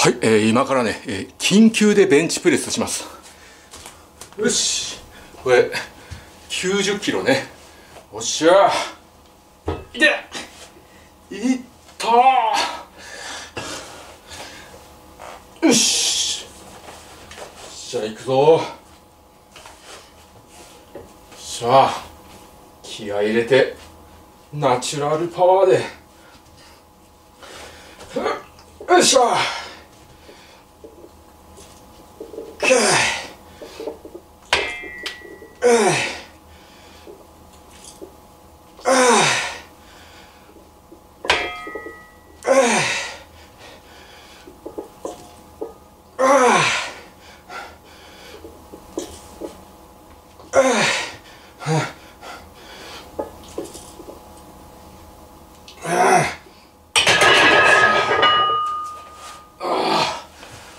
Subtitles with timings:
[0.00, 3.04] はい、えー、今からね、えー、緊急でベンチプレスします。
[4.38, 5.00] よし。
[5.42, 5.72] これ
[6.48, 7.48] 90キロね。
[8.12, 8.70] おっしゃ。
[9.92, 10.06] いて
[11.32, 11.60] いっ
[11.98, 12.06] た。
[15.66, 16.46] よし。
[17.90, 18.60] じゃあ行くぞ。
[21.36, 22.04] しゃあ
[22.84, 23.74] 気合入れて
[24.52, 25.80] ナチュラルパワーで。
[28.94, 29.57] よいしょ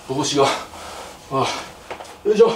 [0.08, 0.46] 帽子が。
[1.32, 1.69] あ
[2.30, 2.52] よいしょ。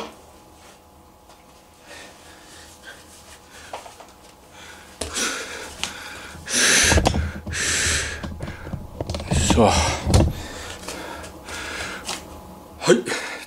[12.80, 12.98] はい。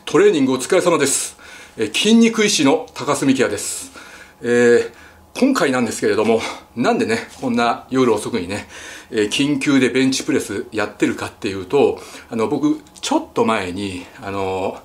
[0.04, 1.36] トレーニングお疲れ様です。
[1.76, 3.92] え筋肉医師の高須幹也です、
[4.40, 4.90] えー、
[5.38, 6.40] 今回なんですけれども
[6.74, 8.66] なんでねこんな夜遅くにね、
[9.10, 14.80] えー、緊急でベンチプレスやってるかっていうとあの僕ちょっと前にあの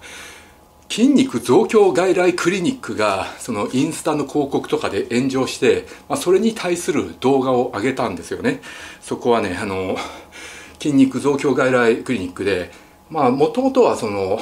[0.92, 8.60] 筋肉増強外来クリニックがそのインスタの広告とかで炎上して、まあ、それに対する動画を上げたんですよね。
[9.00, 9.96] そこはねあの
[10.80, 12.72] 筋肉増強外来クリニックで
[13.10, 14.38] まあもともとはその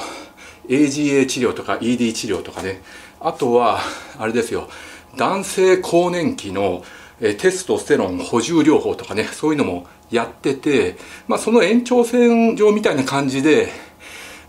[0.66, 2.82] AGA 治療とか ED 治療とかね。
[3.20, 3.78] あとは
[4.18, 4.68] あれですよ。
[5.16, 6.82] 男性更年期の
[7.20, 10.96] テストステロン補充療法とかねそういうのもやってて、
[11.28, 13.68] まあ、その延長線上みたいな感じで、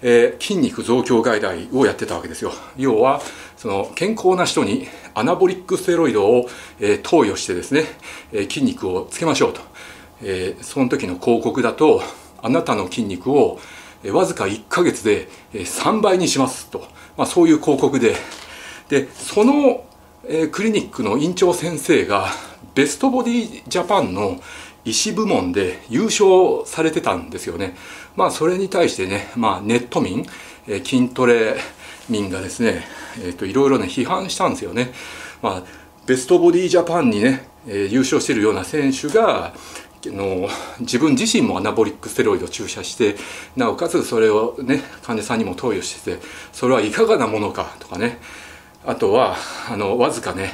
[0.02, 2.52] えー、筋肉増強外来をやってたわけですよ。
[2.78, 3.22] 要は
[3.58, 6.50] その健康な人にアナボリックステロイドを、
[6.80, 7.84] えー、投与してですね、
[8.32, 9.62] えー、筋肉をつけましょうと。
[10.24, 12.02] えー、その時の広告だと
[12.42, 13.60] あなたの筋肉を
[14.12, 16.88] わずか1ヶ月で3倍にしますと、
[17.18, 18.16] まあ、そういう広告で。
[18.90, 19.86] でその、
[20.28, 22.28] えクリニックの院長先生が
[22.76, 24.40] ベストボディジャパンの
[24.86, 27.76] 医師部門で優勝されてたんですよね。
[28.16, 30.26] まあそれに対してね、まあネット民、
[30.68, 31.56] え筋トレ
[32.10, 32.84] 民がですね、
[33.24, 34.92] えっ、ー、といろいろね批判したんですよね。
[35.42, 35.64] まあ
[36.06, 39.54] ベストボディジャパンにね、えー、優勝してるような選手が
[40.10, 40.50] の
[40.80, 43.16] 自分自身もアナボリックステロイドを注射して
[43.56, 48.18] なおかつそれをね患者さんにも投与しててそれはいかがなものかとかね
[48.86, 49.36] あとは
[49.70, 50.54] あのわずかね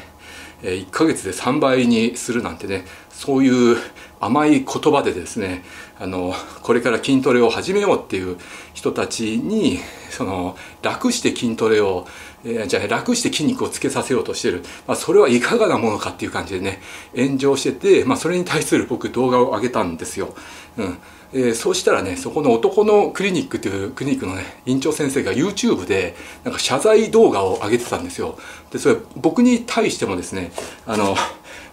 [0.62, 3.78] 1ヶ月で3倍にするなんてねそういう
[4.20, 5.64] 甘い言葉でですね
[6.00, 6.34] あの
[6.64, 8.38] これから筋トレを始めようっていう
[8.74, 9.80] 人たちに
[10.10, 12.08] その楽して筋トレを
[12.46, 16.80] えー、じゃあ楽して筋肉をつけさせようとしてる、まあ、それはいかがなものかっていう感じでね
[17.16, 20.34] 炎上してて、まあ、それに対する僕動画を上げたんですよ。
[20.78, 20.98] うん。
[21.34, 28.38] えー、そうしたらねそこの男のクリニックっていうクリニックのね院長先生が YouTube でなんか謝罪動画を上げてたんですよ。
[28.72, 30.52] でそれ僕に対してもですね
[30.86, 31.18] あの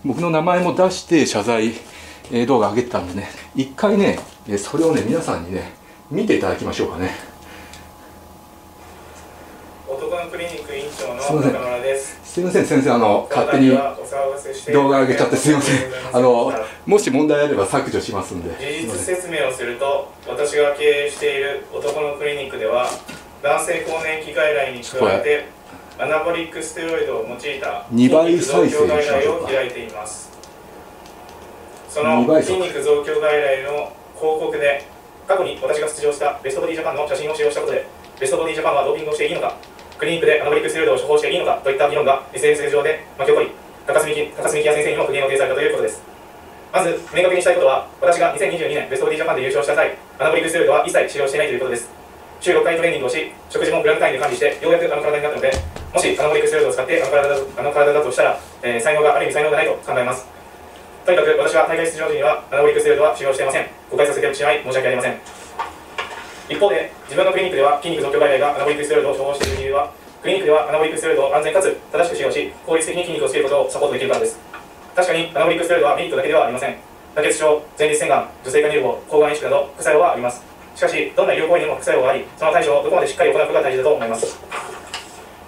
[0.04, 1.74] 僕の名前も出して謝罪
[2.46, 4.18] 動画上げてたんでね一回ね
[4.58, 5.72] それをね皆さんにね
[6.10, 7.34] 見ていただきましょうかね。
[10.34, 12.18] クリニック院長の中村です。
[12.24, 13.68] すみません先生あの勝手に
[14.72, 15.76] 動画上げちゃってすみません。
[16.12, 16.52] あの
[16.86, 18.50] もし問題あれば削除しますんで。
[18.58, 22.90] 事実説明をすると私が経営している男のクリニックでは
[23.44, 25.44] 男性更年期外来に加えて
[26.02, 30.33] アナボリックステロイドを用いた2倍再生を開いています
[31.94, 34.82] その筋肉増強外来の広告で
[35.28, 37.86] 過去に私が出場したベストボディジャパンの写真を使用したことで
[38.18, 39.54] ベストボディジャパンはドーピングをしていいのか
[39.96, 43.54] クリニックでアナボリックステロイドを処方していいのかといった議論が SNS 上で巻き起こり
[43.86, 46.02] 高須幹高須幹弥先生にも苦言を呈されたということです。
[46.74, 51.86] まず明確にしたいことは私が2022年ベストボディジャパンで優勝した際アナボリックステロイドは一切使用していないということです。
[52.42, 55.54] 週6回トレーニングをし食事もグラム単位で管理してようやくあの体になったので
[55.94, 60.33] もしアナボリックステロイドを使ってあの体だあの体だとしたら、えー、才能がある意味才能がないと考えます。
[61.04, 63.68] とにかく私は大会出場時にはアナボリックステロイドは使用していません。
[63.90, 65.20] 誤解させてしまい申し訳ありません。
[66.48, 69.92] 一方で自分のクリニックでは筋肉増強外来がアナボリックステロイドを処方している理由は
[70.22, 74.40] クリニックではアナボリックステロイドを安全かつ正しく使用し効率的に筋肉をつけることをサポートできるからです。
[74.96, 76.76] 確かにアナボリックステロイドはメリットだけではありません。
[77.14, 80.42] 多血症前立腺がん女性化乳房睾丸萎縮など副作用はあります。
[80.74, 84.40] しかしどんな医療行為にも副作用がありその対処をどこまでしっかり行うことが大事だと思います。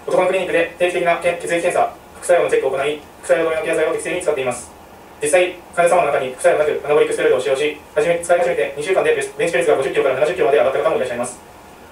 [0.05, 4.76] 男のクリニックで定期的な血液検査副作用のチェックを行い副作用の薬剤を適正に使っています。
[5.21, 11.39] 実際、患者様の中に副作用なくアナボリックステロイドを使用し、始め使い始めて2週間でベンチプレスが50キロから70キロまで上がった方もいらっしゃいます。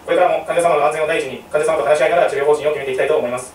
[0.06, 3.54] これからも患者様の安全を第一に、患者様と話し合いながら治療方針を決めていきたいと思います。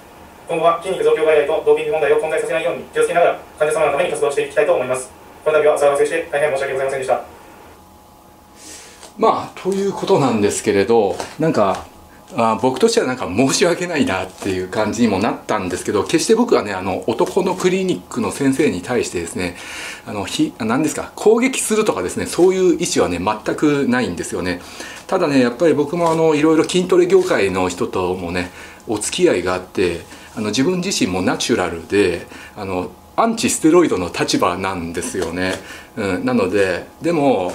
[0.48, 5.10] 今後は筋肉増強外来とドーピング問題を混在させないように気をつけながら、患者様のために活動していきたいと思います。
[5.44, 7.24] この度はお騒がせして大変申し訳ございませんでした。
[9.16, 11.84] まあ、ということなんですけれど、なんか、
[12.36, 19.56] あ僕としてはなんか申し訳ないなっていう感じにもなったんですけど決して僕はねあの男のクリニックの先生に対してですね
[20.06, 24.60] あのひ何ですか攻撃するとかですねそういう意思はね全くないんですよね。
[25.06, 28.50] ただねやっぱり僕もあのいろいろ筋トレ業界の人ともね
[28.86, 30.02] お付き合いがあって
[30.36, 32.26] あの自分自身もナチュラルで
[32.56, 35.54] あのアンチステロイドの立場なんですよね、
[35.96, 37.52] うん、なのででも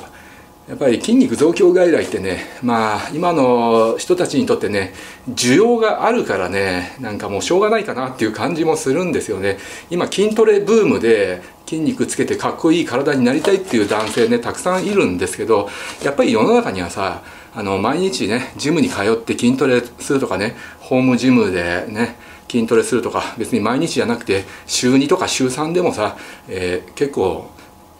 [0.67, 4.93] やっぱり筋肉増強外来ってねまあ今の人たちにとってね
[5.29, 9.59] 需要があるからねなんかもうしょうがないかなっていう感じもするんですよね。
[9.91, 15.69] 今筋トレブームで筋肉つけてかっこいい体になりたいっていう男性ねたくさんいるんですけど
[16.03, 17.21] やっぱり世の中にはさ
[17.53, 22.15] あの毎日ねジムに通って筋トレするとかねホームジムでね
[22.49, 26.17] 筋トレするとか別に毎日じゃなくて週2とか週3でもさ、
[26.47, 27.51] えー、結構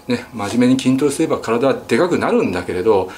[0.08, 3.10] ね、真面目に筋トレすれば体はでかくなるんだけれど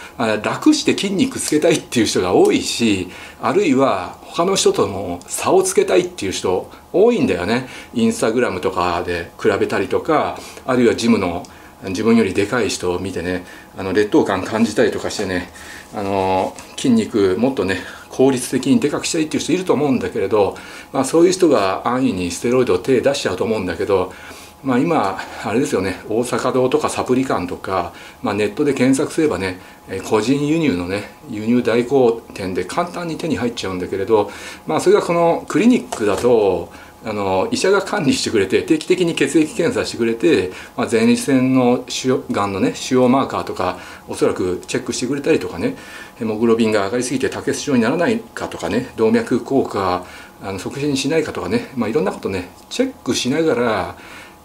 [0.41, 3.09] 楽して筋肉つけたいっていう人が多いし
[3.41, 7.67] あるいは他の人とも差をつけたいっていう人多いんだよね。
[7.93, 11.43] インスタグラムとかで比べたりとかあるいはジムの
[11.83, 13.45] 自分よりでかい人を見てね
[13.77, 15.49] あの劣等感感じたりとかしてね
[15.93, 17.77] あの筋肉もっとね
[18.09, 20.57] 効率的にでかくしたいっていう人いると思うんだけれど、
[20.91, 24.13] まあ、そういう人が安易にステロイドを手出しちゃうと思うんだけど
[24.63, 26.01] まあ、今あれですよね。
[26.09, 27.93] 大阪堂とかサプリカンとか、
[28.23, 29.59] まあ、ネットで検索すればね
[30.09, 34.31] 個人輸入のね輸入代行店で簡単に手に入っちゃうんだけれど、
[34.65, 36.71] まあ、それがこのクリニックだと
[37.05, 43.77] あの医者が管理してくれて定期的に血液検査してくれて、まあ、前立腺の腫がんのね腫瘍マーカーとか
[44.07, 45.75] おそらくチェックしてくれたりとかね
[46.17, 50.05] ヘモグロビンが上がりすぎて多血症にならないかとかね動脈硬化
[50.41, 53.95] あの促進しないかとかね、まあ、いろんなことねチェックしながら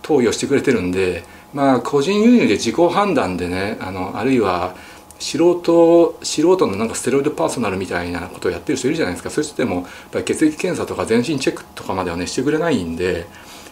[0.03, 4.75] 投与してくれてるんでまあ個人輸入で自己判断でねあのあるいは
[5.19, 9.31] 素人素人のなんかステロイドパーソナルみたいなことをやってる人いるじゃないですか。
[9.31, 13.27] そういう人でもやっぱり血液検査とか全身チェックとかまではねしてくれないんで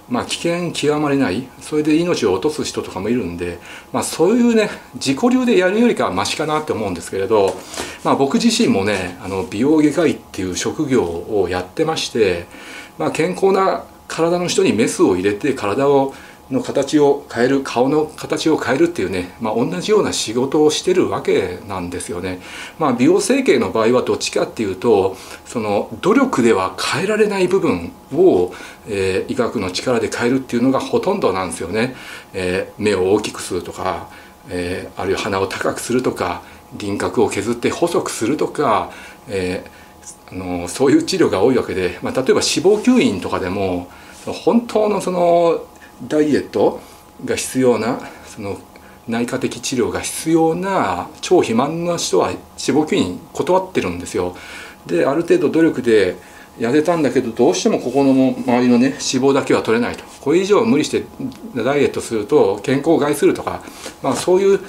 [0.09, 3.59] まあ危険極まりないそれで命を落とす人とかもいるんで
[3.93, 7.57] まあそういうね自己流でやるよりかはマシかなって思うんですけれど
[8.05, 12.47] まあ僕自身もねあの美容外科医っていう職業をやってまして
[12.99, 16.15] まあ健康な体の人にメスを入れて体を
[16.51, 22.41] の形を変える顔の形を変えるっていうね、まあ、同じような仕事をしてるわけなんですよね。
[22.77, 25.17] まあ、美容整形の場合はどっちかっていうと
[25.47, 28.53] その努力では変えられない部分を、
[28.89, 31.95] えー、医学の力で変えるっていうのがほとんどなんですよね。
[32.35, 34.09] えー、目を大きくするとか、
[34.49, 36.43] えー、あるいは鼻を高くするとか
[36.77, 38.91] 輪郭を削って細くするとか、
[39.29, 39.80] えー、
[40.31, 43.89] あのそういう治療が多いわけで、まあ、例えば脂肪吸引とかでも
[44.45, 45.65] 本当のその
[46.07, 46.81] ダイエット
[47.25, 48.59] が必要なその
[49.09, 54.37] 内科的治療が必要な超肥満の人は脂肪吸引断ってるんですよ。
[54.87, 56.17] である程度努力で
[56.59, 61.05] やれたんだけどどうしてもここの周りのね脂肪だけは取れないとこれ以上無理して
[61.55, 63.63] ダイエットすると健康を害するとか、
[64.03, 64.61] まあ、そういう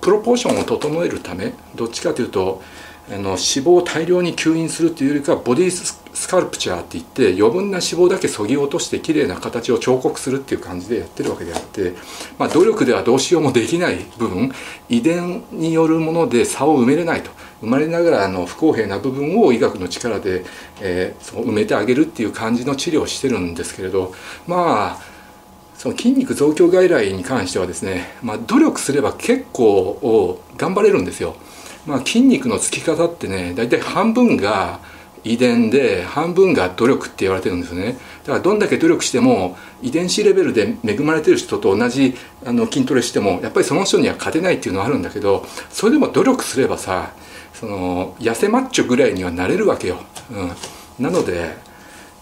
[0.00, 2.62] プロポーションを整えるためどっちかというと
[3.08, 11.94] あの脂肪を大量に吸引するというよりかボディスカルプチャーって言って余分な脂肪だけそぎ落として綺麗な形を彫刻するっていう感じでやってるわけであって、
[12.38, 14.52] まあ、努力ではどうしようもできない部分
[14.88, 17.30] 遺伝によるもので差を埋めれないと
[17.60, 20.44] 生まれながらの不公平な部分を医学の力で、
[20.80, 24.12] えー、その埋めてあげるっていう感じの治療をしてるんですけれど
[24.46, 25.12] まあ
[25.82, 31.34] その筋肉増強外来に関してはですね、まあ、努力すれば結構頑張れるんですよ。
[31.86, 34.80] まあ、筋肉のつき方ってね大体半分が
[35.24, 37.96] 遺伝で半分が努力って言われてるんですね。
[38.24, 47.12] だからどんだけ努力しても遺伝子レベルで恵まれてる人と同じあの筋トレしてもやっぱりその人には勝てないっていうのはあるんだけどそれでも努力すればさ
[47.54, 49.98] その痩せマッチョぐらいにはなれるわけよ、
[50.30, 51.56] うん、なので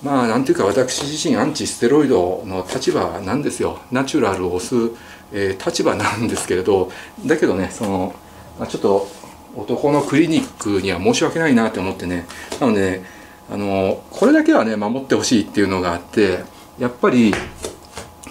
[0.02, 3.80] まあなんていうか私自身アンチステロイドの立場なんですよ。
[3.92, 4.96] ナチュラルを推す、
[5.32, 6.90] えー、立場なんですけれど
[7.26, 8.14] だけどねその、
[8.58, 9.08] まあ、ちょっと
[9.56, 12.26] 男のクリニックには申し訳ないなって思ってね。
[12.60, 13.04] なので、ね、
[13.50, 16.44] あのこれだけはね守ってほしいっていうのがあって
[16.78, 17.34] やっぱり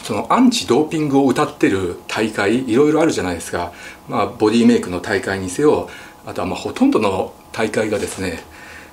[0.03, 3.73] そのアンチドーピングを歌ってる大会いろいろあるじゃないですか、
[4.07, 5.89] まあ、ボディメイクの大会にせよ
[6.25, 8.39] あとはまほとんどの大会がですね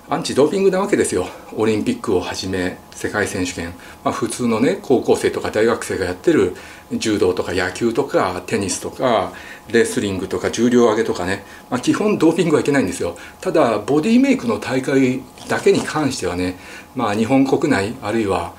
[0.09, 1.27] アンチドーピングなわけですよ。
[1.57, 2.79] オリンピックをはじめ。
[2.97, 6.57] 世界選手権、まあ、普通のね高校生とか大学生がやってる
[6.91, 9.33] 柔道とか野球とかテニスとか
[9.71, 13.19] レスリングとか重量挙げとかね、まあ、基本ドーピングはいけないんですよ。
[13.41, 16.59] ただボディメイクの大会だけに関してはね、
[16.95, 18.55] まあ、日本国内あるいは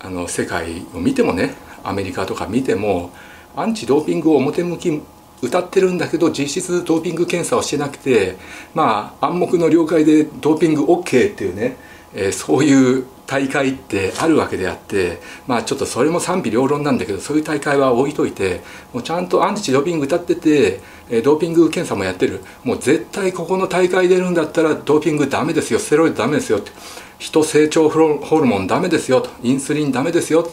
[0.00, 1.54] あの世界を見てもね
[1.84, 3.10] アメリカとか見ても
[3.54, 5.02] アンチドーピングを表向き
[5.42, 8.36] 歌ってるんだけど実質ドーピング検査をしてなくて
[8.74, 11.76] まあ暗黙の了解でドーピング OK っていうね、
[12.14, 18.60] えー、そういう大会ってあるわけであってまあちょっとそれも賛否両論なんだけどそういう大会は置いといて
[18.92, 20.80] もうちゃんとアンチドーピング歌ってて、
[21.22, 22.40] ドーピング検査もやってる。
[22.64, 26.70] もう絶対ここの大会出るんだったらドーピングダメですよステロイドダメですよって。
[27.18, 29.30] 人成長ホルモンダメですよと。
[29.42, 30.48] インスリンダメですよ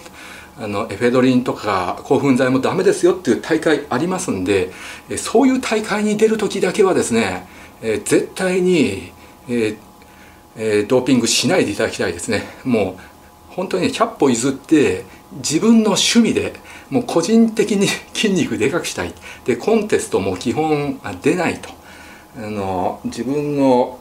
[0.60, 4.72] あのエフェドリンとか興奮剤もダメですよっていう大会ありますんで
[5.18, 7.48] そういう大会に出る時だけはですね、
[7.82, 9.12] 絶対に、
[9.48, 9.78] えー
[10.56, 12.44] えー、ドーピングしないでいただきたいですね。
[12.64, 13.02] もう
[13.50, 15.06] 本当に100歩譲って
[15.38, 16.54] 自分の趣味で
[16.90, 19.14] もう個人的に 筋肉でかくしたい。
[19.46, 21.70] でコンテストも基本出ないと。
[22.38, 24.00] あの自分の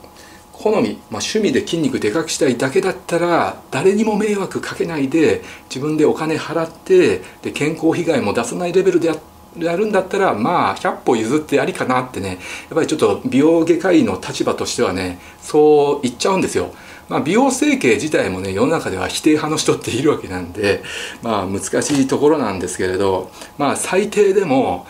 [0.53, 9.17] 好み、まあ、趣味で筋肉でかくしたいだけだったら誰にも迷惑かけないで自分でお金払ってで健康被害も出さないレベルでや
[9.59, 12.39] やるんだったらまあ100歩譲ってありかなってねやっ
[12.75, 16.73] ぱりちょっと美容外科医の立場としてはねそう言っちゃうんですよ。
[17.09, 20.83] まあ、美容整形自体もね世の中では否定派の人っているわけなんで
[21.21, 24.87] まあ難しいところなんですけれどまあ最低でも、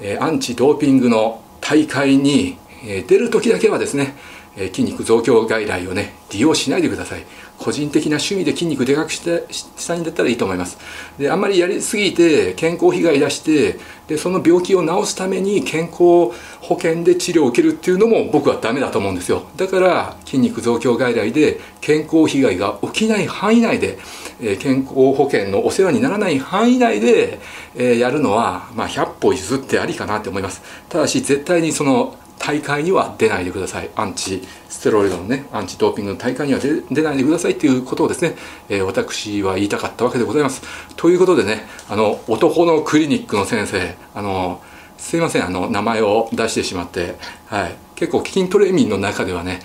[0.00, 4.16] えー、アンチドーピングの大会に、えー、出る時だけはですね
[4.56, 7.24] え筋肉増強外来をね利用しないでください。
[7.58, 10.78] 個人的な趣味で筋肉でかくしてしたいんだったらいいと思います。
[11.18, 19.46] であんまりやりすぎて健康被害出してでその病気を治すために健康保険で治療を受けるっていうのも僕はダメだと思うんですよ。
[19.56, 23.98] だから筋肉増強外来で健康被害が起きない範囲内で、
[24.40, 27.38] え健康保険のお世話にならない範囲内で、
[27.76, 30.62] えやるのは、まあ、100歩譲ってありかなと思います。
[30.88, 33.90] ただし絶対にその大会には出ないでください。
[33.96, 38.36] アンチステロイドのねアンチドーピングの大会には出ないでくださいっていうことをですね、
[38.68, 40.62] えー、私は言いたかったわけでございます。
[40.96, 44.62] ということでねあの男のクリニックの先生あの
[44.98, 47.16] すいませんあの名前を出してしまって、
[47.46, 49.60] はい、結構筋トレ民の中ではね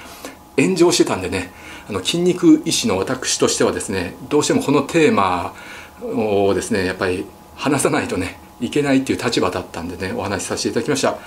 [0.57, 1.51] 炎上してたんでね
[1.89, 5.53] あの筋肉医師の私としてはですねどうしてもこのテーマ
[6.01, 7.25] をですねやっぱり
[7.55, 11.17] 話さないとねいけないっていう立場だったんでねお話しさせていただきました、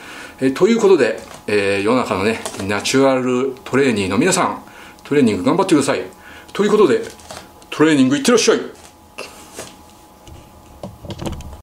[0.41, 4.65] えということで、えー、世の中のねナチュラルトレーニーの皆さん
[5.05, 6.03] トレーニング頑張ってください。
[6.53, 7.03] ということで
[7.71, 8.84] トレーニングいってらっしゃい。